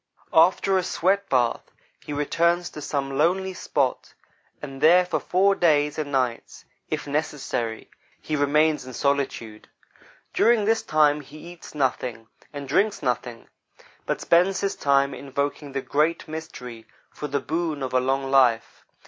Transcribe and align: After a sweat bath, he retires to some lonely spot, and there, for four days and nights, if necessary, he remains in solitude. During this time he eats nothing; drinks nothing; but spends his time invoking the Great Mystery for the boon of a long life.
After 0.33 0.79
a 0.79 0.83
sweat 0.83 1.29
bath, 1.29 1.69
he 2.03 2.11
retires 2.11 2.71
to 2.71 2.81
some 2.81 3.19
lonely 3.19 3.53
spot, 3.53 4.15
and 4.59 4.81
there, 4.81 5.05
for 5.05 5.19
four 5.19 5.53
days 5.53 5.99
and 5.99 6.11
nights, 6.11 6.65
if 6.89 7.05
necessary, 7.05 7.87
he 8.19 8.35
remains 8.35 8.83
in 8.83 8.93
solitude. 8.93 9.67
During 10.33 10.65
this 10.65 10.81
time 10.81 11.21
he 11.21 11.37
eats 11.51 11.75
nothing; 11.75 12.25
drinks 12.65 13.03
nothing; 13.03 13.47
but 14.07 14.19
spends 14.21 14.61
his 14.61 14.75
time 14.75 15.13
invoking 15.13 15.71
the 15.71 15.81
Great 15.83 16.27
Mystery 16.27 16.87
for 17.11 17.27
the 17.27 17.39
boon 17.39 17.83
of 17.83 17.93
a 17.93 17.99
long 17.99 18.31
life. 18.31 18.83